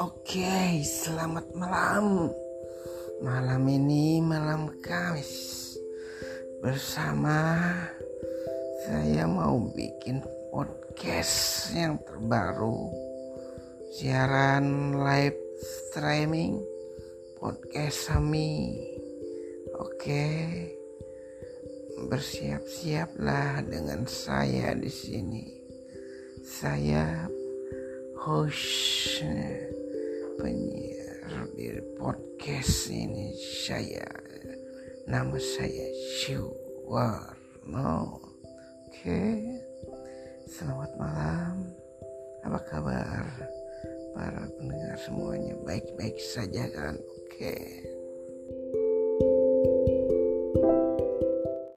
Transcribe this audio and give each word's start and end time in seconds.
Oke, 0.00 0.80
selamat 0.80 1.52
malam. 1.52 2.32
Malam 3.20 3.62
ini 3.68 4.24
malam 4.24 4.72
Kamis. 4.80 5.76
Bersama 6.64 7.60
saya 8.88 9.28
mau 9.28 9.60
bikin 9.76 10.24
podcast 10.48 11.68
yang 11.76 12.00
terbaru. 12.08 12.88
Siaran 13.92 14.96
live 14.96 15.36
streaming 15.60 16.56
podcast 17.36 18.08
Sami. 18.08 18.80
Oke. 19.76 20.28
Bersiap-siaplah 22.08 23.60
dengan 23.68 24.08
saya 24.08 24.72
di 24.72 24.88
sini. 24.88 25.44
Saya 26.40 27.28
host 28.22 29.02
podcast 32.02 32.90
ini 32.90 33.30
saya. 33.38 34.02
Nama 35.06 35.38
saya 35.38 35.86
Syuwarno 36.18 38.18
oke. 38.90 39.22
Selamat 40.50 40.90
malam. 40.98 41.62
Apa 42.42 42.58
kabar? 42.66 43.30
Para 44.18 44.50
pendengar 44.58 44.98
semuanya 44.98 45.54
baik-baik 45.62 46.18
saja 46.18 46.66
kan? 46.74 46.98
Oke 46.98 47.54